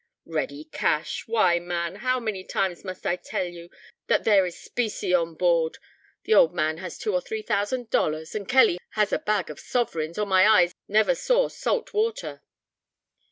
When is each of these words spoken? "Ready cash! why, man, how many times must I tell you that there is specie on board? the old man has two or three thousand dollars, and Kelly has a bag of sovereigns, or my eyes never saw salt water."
"Ready 0.25 0.63
cash! 0.63 1.27
why, 1.27 1.59
man, 1.59 1.97
how 1.97 2.19
many 2.19 2.43
times 2.43 2.83
must 2.83 3.05
I 3.05 3.15
tell 3.17 3.45
you 3.45 3.69
that 4.07 4.23
there 4.23 4.47
is 4.47 4.57
specie 4.59 5.13
on 5.13 5.35
board? 5.35 5.77
the 6.23 6.33
old 6.33 6.55
man 6.55 6.79
has 6.79 6.97
two 6.97 7.13
or 7.13 7.21
three 7.21 7.43
thousand 7.43 7.91
dollars, 7.91 8.33
and 8.33 8.49
Kelly 8.49 8.79
has 8.93 9.13
a 9.13 9.19
bag 9.19 9.51
of 9.51 9.59
sovereigns, 9.59 10.17
or 10.17 10.25
my 10.25 10.47
eyes 10.47 10.73
never 10.87 11.13
saw 11.13 11.49
salt 11.49 11.93
water." 11.93 12.41